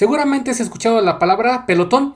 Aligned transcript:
Seguramente 0.00 0.50
has 0.50 0.60
escuchado 0.60 0.98
la 1.02 1.18
palabra 1.18 1.66
pelotón 1.66 2.14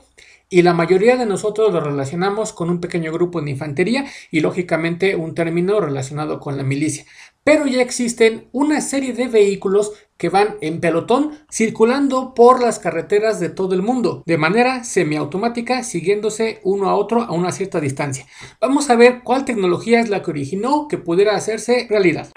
y 0.49 0.63
la 0.63 0.73
mayoría 0.73 1.17
de 1.17 1.27
nosotros 1.27 1.71
lo 1.71 1.81
relacionamos 1.81 2.51
con 2.51 2.71
un 2.71 2.81
pequeño 2.81 3.11
grupo 3.11 3.43
de 3.43 3.51
infantería 3.51 4.05
y 4.31 4.39
lógicamente 4.39 5.15
un 5.15 5.35
término 5.35 5.79
relacionado 5.79 6.39
con 6.39 6.57
la 6.57 6.63
milicia. 6.63 7.05
Pero 7.43 7.67
ya 7.67 7.83
existen 7.83 8.47
una 8.51 8.81
serie 8.81 9.13
de 9.13 9.27
vehículos 9.27 9.91
que 10.17 10.29
van 10.29 10.55
en 10.61 10.79
pelotón 10.79 11.37
circulando 11.51 12.33
por 12.33 12.59
las 12.59 12.79
carreteras 12.79 13.39
de 13.39 13.49
todo 13.49 13.75
el 13.75 13.83
mundo 13.83 14.23
de 14.25 14.39
manera 14.39 14.83
semiautomática 14.83 15.83
siguiéndose 15.83 16.61
uno 16.63 16.89
a 16.89 16.95
otro 16.95 17.21
a 17.21 17.33
una 17.33 17.51
cierta 17.51 17.79
distancia. 17.79 18.25
Vamos 18.59 18.89
a 18.89 18.95
ver 18.95 19.21
cuál 19.23 19.45
tecnología 19.45 19.99
es 19.99 20.09
la 20.09 20.23
que 20.23 20.31
originó 20.31 20.87
que 20.87 20.97
pudiera 20.97 21.35
hacerse 21.35 21.85
realidad. 21.87 22.31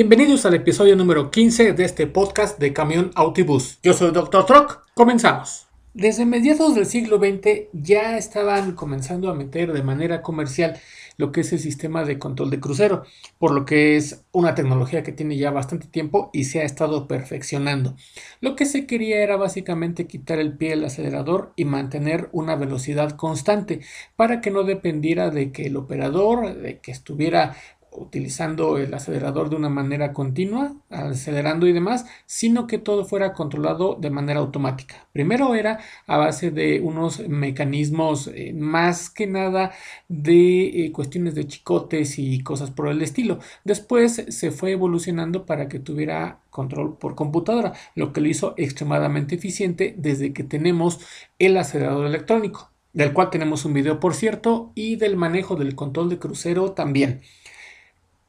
Bienvenidos 0.00 0.46
al 0.46 0.54
episodio 0.54 0.96
número 0.96 1.30
15 1.30 1.74
de 1.74 1.84
este 1.84 2.06
podcast 2.06 2.58
de 2.58 2.72
Camión 2.72 3.10
Autobús. 3.16 3.78
Yo 3.82 3.92
soy 3.92 4.12
Dr. 4.12 4.46
Truck. 4.46 4.78
Comenzamos. 4.94 5.66
Desde 5.92 6.24
mediados 6.24 6.74
del 6.74 6.86
siglo 6.86 7.18
XX 7.18 7.68
ya 7.74 8.16
estaban 8.16 8.72
comenzando 8.72 9.30
a 9.30 9.34
meter 9.34 9.74
de 9.74 9.82
manera 9.82 10.22
comercial 10.22 10.80
lo 11.18 11.32
que 11.32 11.42
es 11.42 11.52
el 11.52 11.58
sistema 11.58 12.04
de 12.04 12.18
control 12.18 12.48
de 12.48 12.60
crucero, 12.60 13.04
por 13.36 13.50
lo 13.52 13.66
que 13.66 13.98
es 13.98 14.24
una 14.32 14.54
tecnología 14.54 15.02
que 15.02 15.12
tiene 15.12 15.36
ya 15.36 15.50
bastante 15.50 15.86
tiempo 15.86 16.30
y 16.32 16.44
se 16.44 16.62
ha 16.62 16.64
estado 16.64 17.06
perfeccionando. 17.06 17.94
Lo 18.40 18.56
que 18.56 18.64
se 18.64 18.86
quería 18.86 19.22
era 19.22 19.36
básicamente 19.36 20.06
quitar 20.06 20.38
el 20.38 20.56
pie 20.56 20.70
del 20.70 20.86
acelerador 20.86 21.52
y 21.56 21.66
mantener 21.66 22.30
una 22.32 22.56
velocidad 22.56 23.10
constante 23.16 23.80
para 24.16 24.40
que 24.40 24.50
no 24.50 24.62
dependiera 24.62 25.28
de 25.28 25.52
que 25.52 25.66
el 25.66 25.76
operador, 25.76 26.56
de 26.56 26.78
que 26.78 26.90
estuviera 26.90 27.54
utilizando 27.92 28.78
el 28.78 28.92
acelerador 28.94 29.50
de 29.50 29.56
una 29.56 29.68
manera 29.68 30.12
continua, 30.12 30.74
acelerando 30.90 31.66
y 31.66 31.72
demás, 31.72 32.06
sino 32.26 32.66
que 32.66 32.78
todo 32.78 33.04
fuera 33.04 33.32
controlado 33.32 33.96
de 34.00 34.10
manera 34.10 34.40
automática. 34.40 35.06
Primero 35.12 35.54
era 35.54 35.80
a 36.06 36.16
base 36.16 36.50
de 36.50 36.80
unos 36.80 37.26
mecanismos 37.28 38.28
eh, 38.28 38.52
más 38.54 39.10
que 39.10 39.26
nada 39.26 39.72
de 40.08 40.86
eh, 40.86 40.92
cuestiones 40.92 41.34
de 41.34 41.46
chicotes 41.46 42.18
y 42.18 42.42
cosas 42.42 42.70
por 42.70 42.88
el 42.88 43.02
estilo. 43.02 43.38
Después 43.64 44.24
se 44.28 44.50
fue 44.50 44.72
evolucionando 44.72 45.46
para 45.46 45.68
que 45.68 45.78
tuviera 45.78 46.40
control 46.50 46.98
por 46.98 47.14
computadora, 47.14 47.72
lo 47.94 48.12
que 48.12 48.20
lo 48.20 48.28
hizo 48.28 48.54
extremadamente 48.56 49.34
eficiente 49.36 49.94
desde 49.96 50.32
que 50.32 50.44
tenemos 50.44 51.00
el 51.38 51.56
acelerador 51.56 52.06
electrónico, 52.06 52.70
del 52.92 53.12
cual 53.12 53.30
tenemos 53.30 53.64
un 53.64 53.72
video 53.72 54.00
por 54.00 54.14
cierto, 54.14 54.72
y 54.74 54.96
del 54.96 55.16
manejo 55.16 55.56
del 55.56 55.74
control 55.74 56.08
de 56.08 56.18
crucero 56.18 56.72
también. 56.72 57.22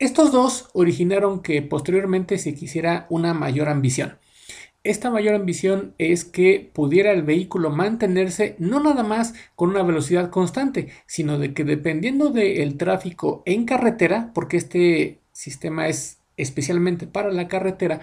Estos 0.01 0.31
dos 0.31 0.67
originaron 0.73 1.43
que 1.43 1.61
posteriormente 1.61 2.39
se 2.39 2.55
quisiera 2.55 3.05
una 3.11 3.35
mayor 3.35 3.69
ambición. 3.69 4.17
Esta 4.83 5.11
mayor 5.11 5.35
ambición 5.35 5.93
es 5.99 6.25
que 6.25 6.71
pudiera 6.73 7.11
el 7.11 7.21
vehículo 7.21 7.69
mantenerse 7.69 8.55
no 8.57 8.79
nada 8.79 9.03
más 9.03 9.35
con 9.55 9.69
una 9.69 9.83
velocidad 9.83 10.31
constante, 10.31 10.87
sino 11.05 11.37
de 11.37 11.53
que 11.53 11.65
dependiendo 11.65 12.31
del 12.31 12.77
tráfico 12.77 13.43
en 13.45 13.65
carretera, 13.65 14.31
porque 14.33 14.57
este 14.57 15.19
sistema 15.33 15.87
es 15.87 16.17
especialmente 16.35 17.05
para 17.05 17.31
la 17.31 17.47
carretera, 17.47 18.01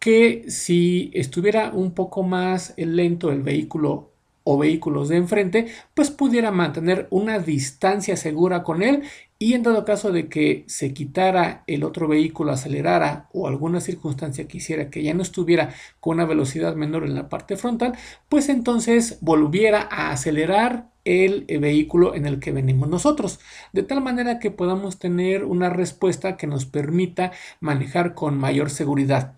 que 0.00 0.42
si 0.48 1.12
estuviera 1.14 1.70
un 1.70 1.92
poco 1.92 2.24
más 2.24 2.74
lento 2.76 3.30
el 3.30 3.42
vehículo 3.42 4.10
o 4.50 4.56
vehículos 4.56 5.10
de 5.10 5.16
enfrente, 5.16 5.66
pues 5.92 6.10
pudiera 6.10 6.50
mantener 6.50 7.06
una 7.10 7.38
distancia 7.38 8.16
segura 8.16 8.62
con 8.62 8.82
él 8.82 9.02
y 9.38 9.52
en 9.52 9.62
dado 9.62 9.84
caso 9.84 10.10
de 10.10 10.28
que 10.28 10.64
se 10.68 10.94
quitara 10.94 11.64
el 11.66 11.84
otro 11.84 12.08
vehículo, 12.08 12.50
acelerara 12.50 13.28
o 13.34 13.46
alguna 13.46 13.82
circunstancia 13.82 14.48
quisiera 14.48 14.88
que 14.88 15.02
ya 15.02 15.12
no 15.12 15.20
estuviera 15.20 15.74
con 16.00 16.14
una 16.14 16.24
velocidad 16.24 16.74
menor 16.76 17.04
en 17.04 17.14
la 17.14 17.28
parte 17.28 17.58
frontal, 17.58 17.92
pues 18.30 18.48
entonces 18.48 19.18
volviera 19.20 19.86
a 19.90 20.12
acelerar 20.12 20.88
el 21.04 21.44
vehículo 21.60 22.14
en 22.14 22.24
el 22.24 22.40
que 22.40 22.50
venimos 22.50 22.88
nosotros, 22.88 23.40
de 23.74 23.82
tal 23.82 24.00
manera 24.00 24.38
que 24.38 24.50
podamos 24.50 24.98
tener 24.98 25.44
una 25.44 25.68
respuesta 25.68 26.38
que 26.38 26.46
nos 26.46 26.64
permita 26.64 27.32
manejar 27.60 28.14
con 28.14 28.38
mayor 28.38 28.70
seguridad. 28.70 29.34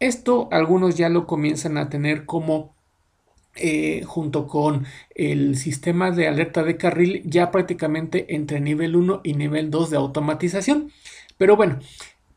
Esto 0.00 0.48
algunos 0.50 0.96
ya 0.96 1.08
lo 1.08 1.28
comienzan 1.28 1.78
a 1.78 1.88
tener 1.88 2.26
como 2.26 2.74
eh, 3.56 4.04
junto 4.06 4.46
con 4.46 4.86
el 5.14 5.56
sistema 5.56 6.12
de 6.12 6.28
alerta 6.28 6.62
de 6.62 6.76
carril 6.76 7.22
ya 7.24 7.50
prácticamente 7.50 8.34
entre 8.34 8.60
nivel 8.60 8.94
1 8.94 9.22
y 9.24 9.34
nivel 9.34 9.70
2 9.70 9.90
de 9.90 9.96
automatización. 9.96 10.92
Pero 11.36 11.56
bueno, 11.56 11.80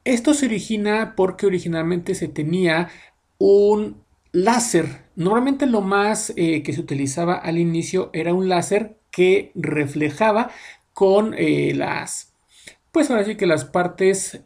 esto 0.05 0.33
se 0.33 0.47
origina 0.47 1.13
porque 1.15 1.45
originalmente 1.45 2.15
se 2.15 2.27
tenía 2.27 2.89
un 3.37 4.01
láser. 4.31 5.03
Normalmente 5.15 5.67
lo 5.67 5.81
más 5.81 6.33
eh, 6.35 6.63
que 6.63 6.73
se 6.73 6.81
utilizaba 6.81 7.35
al 7.35 7.59
inicio 7.59 8.09
era 8.13 8.33
un 8.33 8.49
láser 8.49 8.97
que 9.11 9.51
reflejaba 9.53 10.49
con 10.93 11.35
eh, 11.37 11.73
las 11.75 12.31
pues 12.91 13.09
ahora 13.09 13.25
sí 13.25 13.35
que 13.35 13.47
las 13.47 13.65
partes 13.65 14.43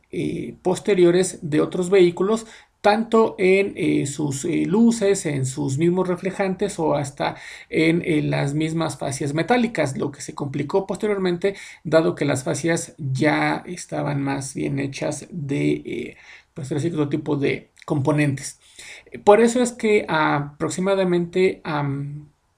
posteriores 0.61 1.39
de 1.41 1.59
otros 1.59 1.89
vehículos 1.89 2.45
tanto 2.87 3.35
en 3.37 3.73
eh, 3.75 4.05
sus 4.05 4.45
eh, 4.45 4.63
luces, 4.65 5.25
en 5.25 5.45
sus 5.45 5.77
mismos 5.77 6.07
reflejantes 6.07 6.79
o 6.79 6.95
hasta 6.95 7.35
en, 7.69 8.29
las 8.29 8.53
mismas 8.53 8.97
fascias 8.97 9.33
metálicas, 9.33 9.97
lo 9.97 10.09
que 10.09 10.21
se 10.21 10.33
complicó 10.33 10.87
posteriormente 10.87 11.55
dado 11.83 12.15
que 12.15 12.23
las 12.23 12.45
fascias 12.45 12.95
ya 12.97 13.61
estaban 13.65 14.21
más 14.23 14.53
bien 14.53 14.79
hechas 14.79 15.27
de 15.31 15.71
eh, 15.71 16.17
pues, 16.53 16.71
otro 16.71 17.09
tipo 17.09 17.35
de 17.35 17.71
componentes. 17.85 18.57
Por 19.25 19.41
eso 19.41 19.61
es 19.61 19.73
que 19.73 20.05
aproximadamente 20.07 21.61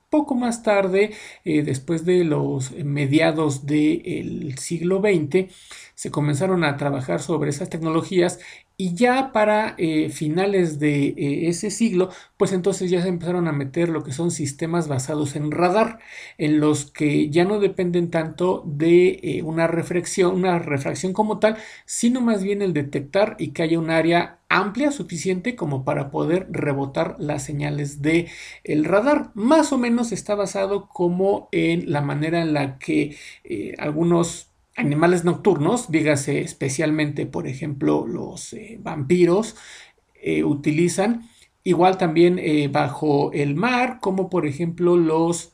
poco 0.10 0.36
más 0.36 0.64
tarde, 0.64 1.12
después 1.46 2.06
de 2.06 2.24
los 2.24 2.72
mediados 2.72 3.66
del 3.66 4.58
siglo 4.58 5.02
XX, 5.02 5.54
se 5.96 6.12
comenzaron 6.12 6.64
a 6.64 6.78
trabajar 6.78 7.22
sobre 7.22 7.50
esas 7.50 7.70
tecnologías 7.70 8.40
y 8.82 8.94
ya 8.96 9.34
para 9.34 9.76
eh, 9.78 10.10
finales 10.10 10.80
de 10.80 11.08
eh, 11.08 11.50
ese 11.50 11.70
siglo, 11.70 12.12
pues 12.38 12.54
entonces 12.54 12.90
ya 12.90 13.02
se 13.02 13.10
empezaron 13.10 13.50
a 13.50 13.52
meter 13.52 13.90
lo 13.90 14.04
que 14.04 14.14
son 14.14 14.32
sistemas 14.32 14.88
basados 14.88 15.36
en 15.36 15.52
radar, 15.52 16.00
en 16.38 16.62
los 16.62 16.90
que 16.90 17.30
ya 17.30 17.44
no 17.44 17.60
dependen 17.60 18.10
tanto 18.10 18.64
de 18.66 19.20
eh, 19.22 19.44
una 19.44 19.68
reflexión, 19.68 20.34
una 20.34 20.60
refracción 20.60 21.12
como 21.12 21.40
tal, 21.40 21.58
sino 21.86 22.22
más 22.22 22.42
bien 22.42 22.62
el 22.62 22.72
detectar 22.72 23.36
y 23.38 23.50
que 23.50 23.64
haya 23.64 23.78
un 23.78 23.90
área 23.90 24.39
amplia 24.50 24.92
suficiente 24.92 25.56
como 25.56 25.86
para 25.86 26.12
poder 26.12 26.48
rebotar 26.52 27.16
las 27.20 27.44
señales 27.44 28.02
de 28.02 28.28
el 28.64 28.86
radar. 28.86 29.32
Más 29.36 29.72
o 29.72 29.78
menos 29.78 30.12
está 30.12 30.36
basado 30.36 30.90
como 30.90 31.50
en 31.52 31.92
la 31.92 32.02
manera 32.02 32.42
en 32.42 32.54
la 32.54 32.78
que 32.80 33.16
algunos 33.78 34.50
animales 34.80 35.26
nocturnos, 35.26 35.92
dígase 35.92 36.42
especialmente, 36.42 37.26
por 37.26 37.48
ejemplo, 37.48 38.08
los 38.08 38.54
eh, 38.54 38.80
vampiros, 38.82 39.56
eh, 40.22 40.44
utilizan 40.44 41.30
igual 41.64 41.98
también 41.98 42.40
eh, 42.40 42.70
bajo 42.70 43.32
el 43.34 43.56
mar, 43.56 44.00
como 44.02 44.30
por 44.30 44.48
ejemplo 44.48 44.96
los, 44.96 45.54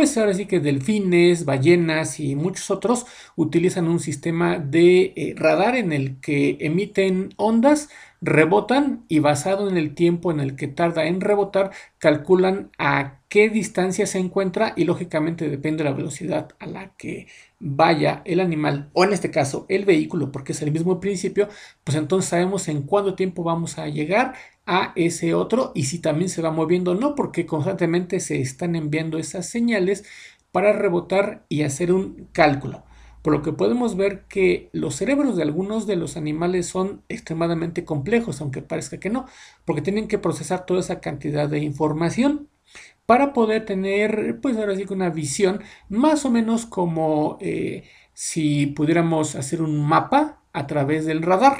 pues 0.00 0.16
ahora 0.16 0.32
sí 0.32 0.46
que 0.46 0.60
delfines, 0.60 1.44
ballenas 1.44 2.20
y 2.20 2.34
muchos 2.34 2.70
otros 2.70 3.04
utilizan 3.36 3.86
un 3.86 4.00
sistema 4.00 4.56
de 4.58 5.34
radar 5.36 5.76
en 5.76 5.92
el 5.92 6.18
que 6.22 6.56
emiten 6.60 7.34
ondas, 7.36 7.90
rebotan 8.20 9.04
y 9.08 9.18
basado 9.18 9.68
en 9.68 9.76
el 9.76 9.94
tiempo 9.94 10.30
en 10.30 10.40
el 10.40 10.56
que 10.56 10.68
tarda 10.68 11.06
en 11.06 11.20
rebotar, 11.20 11.70
calculan 11.98 12.70
a 12.78 13.20
qué 13.28 13.48
distancia 13.48 14.06
se 14.06 14.18
encuentra 14.18 14.74
y 14.76 14.84
lógicamente 14.84 15.48
depende 15.48 15.84
de 15.84 15.90
la 15.90 15.96
velocidad 15.96 16.50
a 16.58 16.66
la 16.66 16.90
que 16.96 17.28
vaya 17.60 18.22
el 18.24 18.40
animal 18.40 18.90
o 18.92 19.04
en 19.04 19.12
este 19.12 19.30
caso 19.30 19.66
el 19.68 19.84
vehículo 19.84 20.32
porque 20.32 20.52
es 20.52 20.62
el 20.62 20.72
mismo 20.72 20.98
principio 20.98 21.48
pues 21.84 21.96
entonces 21.96 22.30
sabemos 22.30 22.68
en 22.68 22.82
cuánto 22.82 23.14
tiempo 23.14 23.44
vamos 23.44 23.78
a 23.78 23.86
llegar 23.86 24.34
a 24.66 24.92
ese 24.96 25.34
otro 25.34 25.70
y 25.74 25.84
si 25.84 26.00
también 26.00 26.28
se 26.28 26.42
va 26.42 26.50
moviendo 26.50 26.92
o 26.92 26.94
no 26.94 27.14
porque 27.14 27.46
constantemente 27.46 28.18
se 28.18 28.40
están 28.40 28.74
enviando 28.74 29.18
esas 29.18 29.46
señales 29.46 30.04
para 30.52 30.72
rebotar 30.72 31.44
y 31.48 31.62
hacer 31.62 31.92
un 31.92 32.28
cálculo 32.32 32.82
por 33.22 33.32
lo 33.32 33.42
que 33.42 33.52
podemos 33.52 33.96
ver 33.96 34.24
que 34.28 34.70
los 34.72 34.96
cerebros 34.96 35.36
de 35.36 35.42
algunos 35.42 35.86
de 35.86 35.96
los 35.96 36.16
animales 36.16 36.66
son 36.66 37.02
extremadamente 37.08 37.84
complejos, 37.84 38.40
aunque 38.40 38.62
parezca 38.62 38.98
que 38.98 39.10
no, 39.10 39.26
porque 39.64 39.82
tienen 39.82 40.08
que 40.08 40.18
procesar 40.18 40.66
toda 40.66 40.80
esa 40.80 41.00
cantidad 41.00 41.48
de 41.48 41.58
información 41.58 42.48
para 43.06 43.32
poder 43.32 43.64
tener, 43.64 44.38
pues 44.40 44.56
ahora 44.56 44.76
sí 44.76 44.86
una 44.90 45.10
visión 45.10 45.60
más 45.88 46.24
o 46.24 46.30
menos 46.30 46.64
como 46.64 47.38
eh, 47.40 47.84
si 48.14 48.66
pudiéramos 48.66 49.34
hacer 49.34 49.62
un 49.62 49.84
mapa 49.84 50.42
a 50.52 50.66
través 50.66 51.06
del 51.06 51.22
radar, 51.22 51.58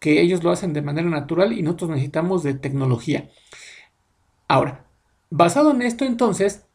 que 0.00 0.20
ellos 0.20 0.42
lo 0.42 0.50
hacen 0.50 0.72
de 0.72 0.82
manera 0.82 1.08
natural 1.08 1.52
y 1.52 1.62
nosotros 1.62 1.90
necesitamos 1.90 2.42
de 2.42 2.54
tecnología. 2.54 3.30
Ahora, 4.48 4.86
basado 5.30 5.70
en 5.72 5.82
esto 5.82 6.04
entonces, 6.04 6.67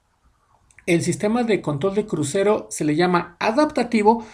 el 0.85 1.01
sistema 1.01 1.44
de 1.44 1.62
control 1.62 1.95
de 1.95 2.06
crucero 2.06 2.68
se 2.69 2.85
le 2.85 2.95
llama 2.95 3.38
adaptativo 3.39 4.25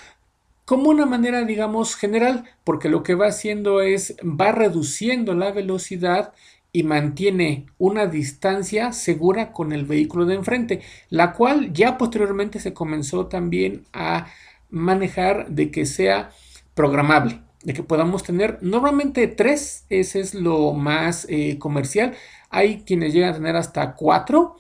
como 0.66 0.90
una 0.90 1.08
manera, 1.08 1.44
digamos, 1.46 1.96
general, 1.96 2.46
porque 2.64 2.90
lo 2.90 3.02
que 3.02 3.16
va 3.16 3.28
haciendo 3.28 3.82
es, 3.82 4.16
va 4.24 4.52
reduciendo 4.52 5.34
la 5.34 5.52
velocidad 5.52 6.34
y 6.72 6.84
mantiene 6.84 7.66
una 7.80 8.06
distancia 8.06 8.92
segura 8.92 9.52
con 9.52 9.74
el 9.74 9.86
vehículo 9.86 10.26
de 10.26 10.36
enfrente, 10.36 10.82
la 11.10 11.34
cual 11.34 11.74
ya 11.74 11.98
posteriormente 11.98 12.60
se 12.60 12.74
comenzó 12.74 13.26
también 13.26 13.86
a 13.94 14.28
manejar 14.70 15.50
de 15.50 15.72
que 15.72 15.88
sea 15.88 16.30
programable, 16.76 17.42
de 17.64 17.74
que 17.74 17.82
podamos 17.82 18.22
tener 18.22 18.60
normalmente 18.62 19.26
tres, 19.28 19.86
ese 19.90 20.20
es 20.20 20.36
lo 20.36 20.74
más 20.74 21.26
eh, 21.30 21.58
comercial, 21.58 22.14
hay 22.52 22.84
quienes 22.84 23.14
llegan 23.14 23.32
a 23.32 23.38
tener 23.38 23.56
hasta 23.56 23.96
cuatro, 23.96 24.56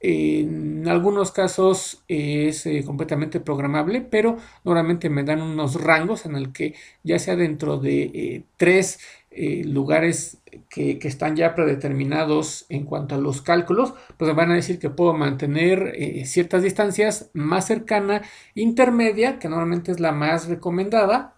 en 0.00 0.86
algunos 0.86 1.32
casos 1.32 2.04
es 2.06 2.66
eh, 2.66 2.84
completamente 2.84 3.40
programable, 3.40 4.00
pero 4.00 4.36
normalmente 4.64 5.10
me 5.10 5.24
dan 5.24 5.42
unos 5.42 5.82
rangos 5.82 6.24
en 6.24 6.36
el 6.36 6.52
que 6.52 6.74
ya 7.02 7.18
sea 7.18 7.34
dentro 7.34 7.78
de 7.78 8.02
eh, 8.02 8.44
tres 8.56 9.00
eh, 9.32 9.64
lugares 9.64 10.38
que, 10.70 10.98
están 11.02 11.34
ya 11.34 11.54
predeterminados 11.54 12.66
en 12.68 12.84
cuanto 12.84 13.16
a 13.16 13.18
los 13.18 13.42
cálculos, 13.42 13.92
pues 14.16 14.28
me 14.28 14.36
van 14.36 14.52
a 14.52 14.54
decir 14.54 14.78
que 14.78 14.88
puedo 14.90 15.14
mantener 15.14 15.94
ciertas 16.24 16.62
distancias 16.62 17.30
más 17.34 17.66
cercana, 17.66 18.22
intermedia, 18.54 19.38
que 19.38 19.48
normalmente 19.48 19.92
es 19.92 20.00
la 20.00 20.12
más 20.12 20.48
recomendada 20.48 21.34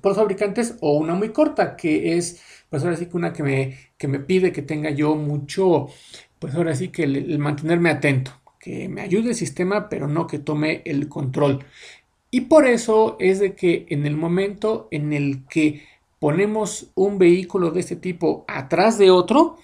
por 0.00 0.10
los 0.12 0.18
fabricantes, 0.18 0.76
o 0.80 0.96
una 0.96 1.14
muy 1.14 1.30
corta, 1.30 1.76
que 1.76 2.16
es, 2.16 2.42
pues 2.70 2.82
ahora 2.82 2.96
sí 2.96 3.06
que 3.06 3.16
una 3.16 3.32
que 3.32 3.42
me, 3.42 3.78
que 3.98 4.08
me 4.08 4.18
pide 4.20 4.52
que 4.52 4.62
tenga 4.62 4.90
yo 4.90 5.14
mucho 5.14 5.88
pues 6.40 6.54
ahora 6.54 6.74
sí 6.74 6.88
que 6.88 7.04
el, 7.04 7.38
mantenerme 7.38 7.90
atento, 7.90 8.32
que 8.58 8.88
me 8.88 9.02
ayude 9.02 9.30
el 9.30 9.34
sistema, 9.36 9.88
pero 9.88 10.08
no 10.08 10.26
que 10.26 10.40
tome 10.40 10.82
el 10.84 11.08
control. 11.08 11.64
Y 12.32 12.42
por 12.42 12.66
eso 12.66 13.16
es 13.20 13.38
de 13.38 13.54
que 13.54 13.86
en 13.90 14.06
el 14.06 14.16
momento 14.16 14.88
en 14.90 15.12
el 15.12 15.46
que 15.48 15.84
ponemos 16.18 16.90
un 16.94 17.18
vehículo 17.18 17.70
de 17.70 17.80
este 17.80 17.96
tipo 17.96 18.44
atrás 18.48 18.98
de 18.98 19.10
otro, 19.10 19.58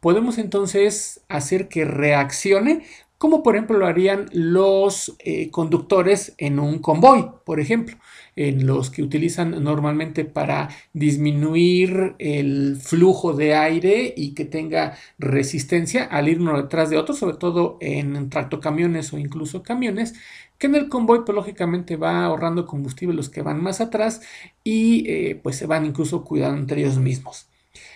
podemos 0.00 0.38
entonces 0.38 1.20
hacer 1.28 1.68
que 1.68 1.84
reaccione, 1.84 2.84
como 3.18 3.42
por 3.42 3.54
ejemplo 3.54 3.78
lo 3.78 3.86
harían 3.86 4.26
los 4.32 5.16
eh, 5.18 5.50
conductores 5.50 6.34
en 6.38 6.58
un 6.58 6.78
convoy, 6.78 7.30
por 7.44 7.60
ejemplo 7.60 7.96
en 8.36 8.66
los 8.66 8.90
que 8.90 9.02
utilizan 9.02 9.62
normalmente 9.62 10.24
para 10.24 10.70
disminuir 10.92 12.14
el 12.18 12.76
flujo 12.80 13.32
de 13.32 13.54
aire 13.54 14.12
y 14.16 14.34
que 14.34 14.44
tenga 14.44 14.96
resistencia 15.18 16.04
al 16.04 16.28
ir 16.28 16.40
uno 16.40 16.60
detrás 16.60 16.90
de 16.90 16.98
otro, 16.98 17.14
sobre 17.14 17.36
todo 17.36 17.78
en 17.80 18.30
tractocamiones 18.30 19.12
o 19.12 19.18
incluso 19.18 19.62
camiones, 19.62 20.14
que 20.58 20.66
en 20.66 20.74
el 20.74 20.88
convoy 20.88 21.24
pues 21.24 21.34
lógicamente 21.34 21.96
va 21.96 22.24
ahorrando 22.24 22.66
combustible 22.66 23.14
los 23.14 23.28
que 23.28 23.42
van 23.42 23.62
más 23.62 23.80
atrás 23.80 24.20
y 24.62 25.08
eh, 25.10 25.40
pues 25.42 25.56
se 25.56 25.66
van 25.66 25.84
incluso 25.86 26.24
cuidando 26.24 26.60
entre 26.60 26.80
ellos 26.80 26.98
mismos. 26.98 27.48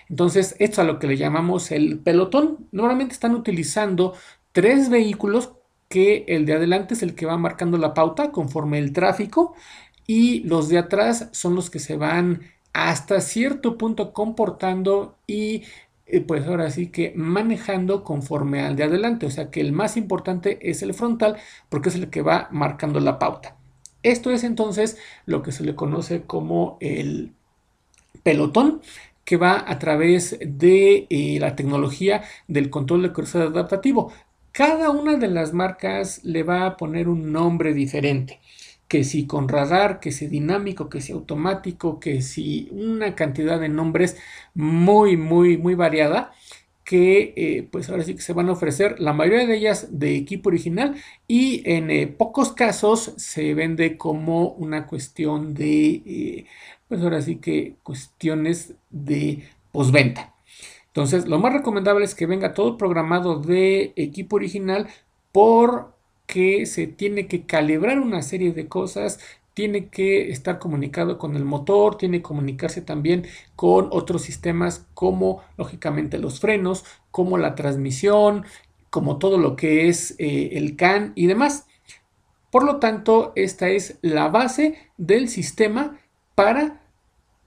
Entonces, 0.08 0.56
esto 0.58 0.74
es 0.74 0.78
a 0.80 0.84
lo 0.84 0.98
que 0.98 1.06
le 1.06 1.16
llamamos 1.16 1.70
el 1.70 1.98
pelotón. 2.00 2.68
Normalmente 2.72 3.12
están 3.14 3.34
utilizando 3.34 4.14
tres 4.52 4.88
vehículos 4.90 5.52
que 5.88 6.24
el 6.28 6.46
de 6.46 6.54
adelante 6.54 6.94
es 6.94 7.02
el 7.02 7.14
que 7.14 7.26
va 7.26 7.38
marcando 7.38 7.78
la 7.78 7.94
pauta 7.94 8.30
conforme 8.30 8.78
el 8.78 8.92
tráfico 8.92 9.54
y 10.08 10.40
los 10.44 10.70
de 10.70 10.78
atrás 10.78 11.28
son 11.32 11.54
los 11.54 11.70
que 11.70 11.78
se 11.78 11.96
van 11.96 12.40
hasta 12.72 13.20
cierto 13.20 13.76
punto 13.76 14.12
comportando 14.12 15.16
y 15.26 15.64
eh, 16.06 16.22
pues 16.22 16.46
ahora 16.46 16.70
sí 16.70 16.88
que 16.88 17.12
manejando 17.14 18.02
conforme 18.04 18.62
al 18.62 18.74
de 18.74 18.84
adelante, 18.84 19.26
o 19.26 19.30
sea 19.30 19.50
que 19.50 19.60
el 19.60 19.72
más 19.72 19.98
importante 19.98 20.58
es 20.70 20.82
el 20.82 20.94
frontal 20.94 21.36
porque 21.68 21.90
es 21.90 21.94
el 21.94 22.08
que 22.08 22.22
va 22.22 22.48
marcando 22.50 23.00
la 23.00 23.18
pauta. 23.18 23.56
Esto 24.02 24.30
es 24.30 24.44
entonces 24.44 24.96
lo 25.26 25.42
que 25.42 25.52
se 25.52 25.62
le 25.62 25.74
conoce 25.74 26.22
como 26.22 26.78
el 26.80 27.34
pelotón 28.22 28.80
que 29.24 29.36
va 29.36 29.62
a 29.68 29.78
través 29.78 30.38
de 30.40 31.06
eh, 31.10 31.38
la 31.38 31.54
tecnología 31.54 32.22
del 32.46 32.70
control 32.70 33.02
de 33.02 33.12
crucero 33.12 33.48
adaptativo. 33.48 34.10
Cada 34.52 34.88
una 34.90 35.18
de 35.18 35.28
las 35.28 35.52
marcas 35.52 36.24
le 36.24 36.44
va 36.44 36.64
a 36.64 36.76
poner 36.78 37.08
un 37.08 37.30
nombre 37.30 37.74
diferente 37.74 38.40
que 38.88 39.04
si 39.04 39.26
con 39.26 39.48
radar, 39.48 40.00
que 40.00 40.12
si 40.12 40.26
dinámico, 40.26 40.88
que 40.88 41.00
si 41.00 41.12
automático, 41.12 42.00
que 42.00 42.22
si 42.22 42.68
una 42.72 43.14
cantidad 43.14 43.60
de 43.60 43.68
nombres 43.68 44.16
muy, 44.54 45.16
muy, 45.16 45.58
muy 45.58 45.74
variada 45.74 46.32
que 46.88 47.34
eh, 47.36 47.68
pues 47.70 47.90
ahora 47.90 48.02
sí 48.02 48.14
que 48.14 48.22
se 48.22 48.32
van 48.32 48.48
a 48.48 48.52
ofrecer 48.52 48.98
la 48.98 49.12
mayoría 49.12 49.46
de 49.46 49.58
ellas 49.58 49.88
de 49.98 50.16
equipo 50.16 50.48
original 50.48 50.96
y 51.26 51.62
en 51.70 51.90
eh, 51.90 52.06
pocos 52.06 52.54
casos 52.54 53.12
se 53.18 53.52
vende 53.52 53.98
como 53.98 54.52
una 54.52 54.86
cuestión 54.86 55.52
de 55.52 56.02
eh, 56.06 56.46
pues 56.88 57.02
ahora 57.02 57.20
sí 57.20 57.36
que 57.36 57.74
cuestiones 57.82 58.72
de 58.88 59.46
posventa. 59.70 60.34
Entonces 60.86 61.28
lo 61.28 61.38
más 61.38 61.52
recomendable 61.52 62.06
es 62.06 62.14
que 62.14 62.24
venga 62.24 62.54
todo 62.54 62.78
programado 62.78 63.38
de 63.38 63.92
equipo 63.96 64.36
original 64.36 64.88
por 65.30 65.92
que 66.28 66.66
se 66.66 66.86
tiene 66.86 67.26
que 67.26 67.46
calibrar 67.46 67.98
una 67.98 68.22
serie 68.22 68.52
de 68.52 68.68
cosas, 68.68 69.18
tiene 69.54 69.88
que 69.88 70.30
estar 70.30 70.60
comunicado 70.60 71.18
con 71.18 71.34
el 71.34 71.44
motor, 71.44 71.96
tiene 71.96 72.18
que 72.18 72.22
comunicarse 72.22 72.82
también 72.82 73.26
con 73.56 73.88
otros 73.90 74.22
sistemas 74.22 74.86
como 74.94 75.42
lógicamente 75.56 76.18
los 76.18 76.38
frenos, 76.38 76.84
como 77.10 77.38
la 77.38 77.56
transmisión, 77.56 78.44
como 78.90 79.18
todo 79.18 79.38
lo 79.38 79.56
que 79.56 79.88
es 79.88 80.14
eh, 80.18 80.50
el 80.52 80.76
CAN 80.76 81.12
y 81.16 81.26
demás. 81.26 81.66
Por 82.52 82.62
lo 82.62 82.76
tanto, 82.76 83.32
esta 83.34 83.68
es 83.68 83.98
la 84.02 84.28
base 84.28 84.76
del 84.96 85.28
sistema 85.28 85.98
para 86.34 86.82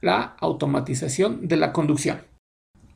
la 0.01 0.36
automatización 0.39 1.48
de 1.48 1.56
la 1.56 1.72
conducción. 1.72 2.24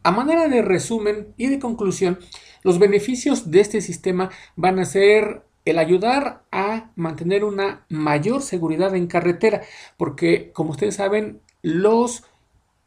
A 0.04 0.12
manera 0.12 0.48
de 0.48 0.62
resumen 0.62 1.34
y 1.38 1.48
de 1.48 1.60
conclusión, 1.60 2.20
los 2.64 2.80
beneficios 2.80 3.50
de 3.50 3.62
este 3.62 3.82
sistema 3.82 4.30
van 4.56 4.80
a 4.80 4.86
ser 4.86 5.45
el 5.66 5.80
ayudar 5.80 6.44
a 6.52 6.92
mantener 6.96 7.44
una 7.44 7.86
mayor 7.90 8.42
seguridad 8.42 8.96
en 8.96 9.08
carretera, 9.08 9.64
porque 9.98 10.52
como 10.54 10.72
ustedes 10.72 10.96
saben, 10.96 11.42
los 11.62 12.24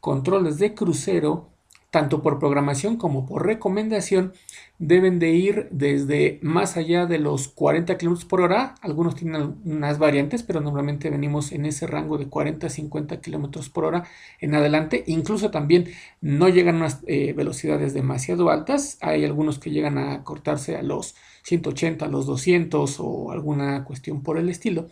controles 0.00 0.58
de 0.58 0.74
crucero, 0.74 1.50
tanto 1.90 2.22
por 2.22 2.38
programación 2.38 2.96
como 2.96 3.24
por 3.24 3.46
recomendación, 3.46 4.34
deben 4.78 5.18
de 5.18 5.30
ir 5.30 5.68
desde 5.70 6.38
más 6.42 6.76
allá 6.76 7.06
de 7.06 7.18
los 7.18 7.48
40 7.48 7.96
km 7.96 8.26
por 8.26 8.42
hora. 8.42 8.74
Algunos 8.82 9.14
tienen 9.14 9.56
unas 9.64 9.98
variantes, 9.98 10.42
pero 10.42 10.60
normalmente 10.60 11.08
venimos 11.08 11.50
en 11.52 11.64
ese 11.64 11.86
rango 11.86 12.18
de 12.18 12.28
40 12.28 12.66
a 12.66 12.70
50 12.70 13.20
km 13.20 13.70
por 13.70 13.84
hora 13.84 14.04
en 14.40 14.54
adelante. 14.54 15.02
Incluso 15.06 15.50
también 15.50 15.88
no 16.20 16.48
llegan 16.48 16.76
a 16.76 16.78
unas 16.78 17.00
eh, 17.06 17.32
velocidades 17.32 17.94
demasiado 17.94 18.50
altas. 18.50 18.98
Hay 19.00 19.24
algunos 19.24 19.58
que 19.58 19.70
llegan 19.70 19.96
a 19.96 20.24
cortarse 20.24 20.76
a 20.76 20.82
los 20.82 21.14
180, 21.44 22.04
a 22.04 22.08
los 22.08 22.26
200 22.26 22.96
o 23.00 23.32
alguna 23.32 23.84
cuestión 23.84 24.22
por 24.22 24.38
el 24.38 24.50
estilo. 24.50 24.88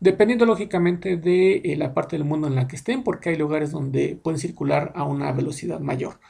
Dependiendo 0.00 0.44
lógicamente 0.44 1.16
de 1.16 1.62
eh, 1.64 1.76
la 1.76 1.94
parte 1.94 2.16
del 2.16 2.26
mundo 2.26 2.46
en 2.46 2.54
la 2.54 2.68
que 2.68 2.76
estén, 2.76 3.02
porque 3.02 3.30
hay 3.30 3.36
lugares 3.36 3.70
donde 3.70 4.18
pueden 4.22 4.38
circular 4.38 4.92
a 4.94 5.04
una 5.04 5.32
velocidad 5.32 5.80
mayor. 5.80 6.20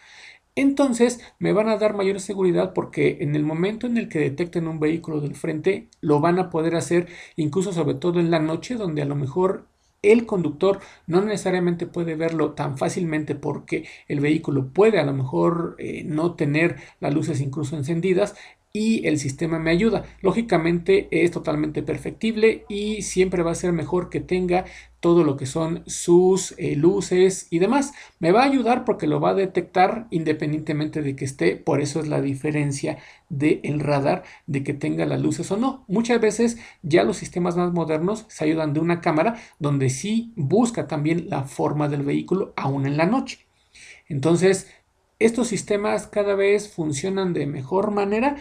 Entonces 0.57 1.21
me 1.41 1.53
van 1.53 1.69
a 1.69 1.79
dar 1.79 1.95
mayor 1.97 2.21
seguridad 2.21 2.75
porque 2.75 3.19
en 3.21 3.35
el 3.35 3.43
momento 3.43 3.87
en 3.87 3.97
el 3.97 4.09
que 4.09 4.21
detecten 4.21 4.69
un 4.69 4.79
vehículo 4.79 5.21
del 5.21 5.35
frente 5.35 5.89
lo 6.01 6.21
van 6.21 6.39
a 6.39 6.51
poder 6.51 6.77
hacer 6.77 7.09
incluso 7.37 7.73
sobre 7.73 7.95
todo 7.95 8.21
en 8.21 8.31
la 8.31 8.39
noche 8.39 8.77
donde 8.77 9.03
a 9.03 9.05
lo 9.05 9.17
mejor 9.17 9.67
el 10.03 10.27
conductor 10.27 10.81
no 11.07 11.23
necesariamente 11.23 11.87
puede 11.87 12.15
verlo 12.15 12.53
tan 12.53 12.79
fácilmente 12.79 13.35
porque 13.35 13.89
el 14.07 14.21
vehículo 14.21 14.69
puede 14.69 15.01
a 15.01 15.05
lo 15.05 15.13
mejor 15.13 15.77
eh, 15.79 16.05
no 16.05 16.35
tener 16.35 16.77
las 17.01 17.15
luces 17.15 17.41
incluso 17.41 17.77
encendidas 17.77 18.37
y 18.77 19.07
el 19.07 19.21
sistema 19.21 19.61
me 19.61 19.71
ayuda. 19.71 20.05
Lógicamente 20.21 21.07
es 21.13 21.31
totalmente 21.31 21.85
perfectible 21.85 22.65
y 22.69 23.03
siempre 23.03 23.45
va 23.45 23.53
a 23.53 23.55
ser 23.55 23.73
mejor 23.73 24.11
que 24.11 24.19
tenga 24.19 24.65
todo 24.99 25.23
lo 25.23 25.37
que 25.37 25.47
son 25.47 25.85
sus 25.87 26.57
eh, 26.59 26.75
luces 26.75 27.47
y 27.51 27.61
demás. 27.61 27.93
Me 28.19 28.33
va 28.33 28.43
a 28.43 28.47
ayudar 28.47 28.85
porque 28.85 29.07
lo 29.07 29.21
va 29.21 29.31
a 29.31 29.35
detectar 29.35 30.09
independientemente 30.11 31.03
de 31.03 31.15
que 31.15 31.25
esté. 31.25 31.55
Por 31.55 31.81
eso 31.81 32.01
es 32.01 32.09
la 32.09 32.21
diferencia 32.21 32.99
del 33.29 33.79
radar 33.79 34.25
de 34.49 34.65
que 34.65 34.75
tenga 34.75 35.07
las 35.07 35.21
luces 35.21 35.53
o 35.53 35.57
no. 35.57 35.85
Muchas 35.87 36.21
veces 36.21 36.59
ya 36.83 37.05
los 37.05 37.17
sistemas 37.17 37.57
más 37.57 37.73
modernos 37.73 38.27
se 38.27 38.43
ayudan 38.43 38.73
de 38.73 38.81
una 38.81 39.01
cámara 39.01 39.37
donde 39.61 39.89
sí 39.89 40.33
busca 40.35 40.89
también 40.89 41.31
la 41.31 41.45
forma 41.45 41.89
del 41.89 42.03
vehículo 42.03 42.53
aún 42.57 42.87
en 42.87 42.97
la 42.97 43.07
noche. 43.07 43.47
Entonces, 44.09 44.67
estos 45.21 45.47
sistemas 45.47 46.09
cada 46.09 46.35
vez 46.35 46.69
funcionan 46.69 47.33
de 47.35 47.47
mejor 47.47 47.93
manera 47.93 48.37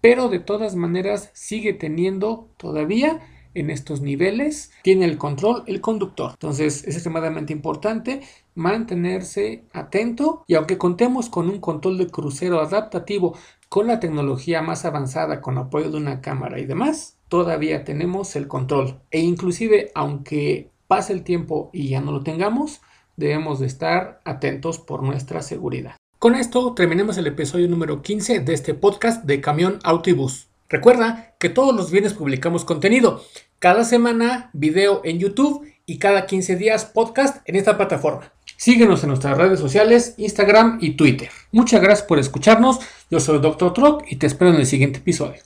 pero 0.00 0.28
de 0.28 0.38
todas 0.38 0.74
maneras 0.74 1.30
sigue 1.32 1.72
teniendo 1.72 2.48
todavía 2.56 3.20
en 3.54 3.70
estos 3.70 4.00
niveles, 4.00 4.72
tiene 4.82 5.04
el 5.04 5.18
control 5.18 5.64
el 5.66 5.80
conductor. 5.80 6.32
Entonces 6.32 6.84
es 6.86 6.94
extremadamente 6.94 7.52
importante 7.52 8.20
mantenerse 8.54 9.64
atento 9.72 10.44
y 10.46 10.54
aunque 10.54 10.78
contemos 10.78 11.28
con 11.28 11.48
un 11.48 11.60
control 11.60 11.98
de 11.98 12.08
crucero 12.08 12.60
adaptativo 12.60 13.36
con 13.68 13.86
la 13.86 14.00
tecnología 14.00 14.62
más 14.62 14.84
avanzada, 14.84 15.40
con 15.40 15.58
apoyo 15.58 15.90
de 15.90 15.98
una 15.98 16.20
cámara 16.20 16.58
y 16.58 16.66
demás, 16.66 17.18
todavía 17.28 17.84
tenemos 17.84 18.34
el 18.36 18.48
control. 18.48 19.00
E 19.10 19.20
inclusive, 19.20 19.90
aunque 19.94 20.70
pase 20.86 21.12
el 21.12 21.22
tiempo 21.22 21.70
y 21.72 21.88
ya 21.88 22.00
no 22.00 22.12
lo 22.12 22.22
tengamos, 22.22 22.80
debemos 23.16 23.60
de 23.60 23.66
estar 23.66 24.20
atentos 24.24 24.78
por 24.78 25.02
nuestra 25.02 25.42
seguridad. 25.42 25.96
Con 26.18 26.34
esto 26.34 26.74
terminemos 26.74 27.16
el 27.16 27.28
episodio 27.28 27.68
número 27.68 28.02
15 28.02 28.40
de 28.40 28.52
este 28.52 28.74
podcast 28.74 29.22
de 29.24 29.40
Camión 29.40 29.78
Autobús. 29.84 30.48
Recuerda 30.68 31.36
que 31.38 31.48
todos 31.48 31.72
los 31.72 31.92
viernes 31.92 32.12
publicamos 32.12 32.64
contenido. 32.64 33.22
Cada 33.60 33.84
semana 33.84 34.50
video 34.52 35.00
en 35.04 35.20
YouTube 35.20 35.64
y 35.86 35.98
cada 35.98 36.26
15 36.26 36.56
días 36.56 36.86
podcast 36.86 37.48
en 37.48 37.54
esta 37.54 37.76
plataforma. 37.76 38.32
Síguenos 38.56 39.04
en 39.04 39.10
nuestras 39.10 39.38
redes 39.38 39.60
sociales, 39.60 40.14
Instagram 40.16 40.78
y 40.80 40.96
Twitter. 40.96 41.30
Muchas 41.52 41.80
gracias 41.80 42.08
por 42.08 42.18
escucharnos. 42.18 42.80
Yo 43.08 43.20
soy 43.20 43.38
Dr. 43.38 43.72
Trock 43.72 44.02
y 44.08 44.16
te 44.16 44.26
espero 44.26 44.50
en 44.50 44.56
el 44.56 44.66
siguiente 44.66 44.98
episodio. 44.98 45.40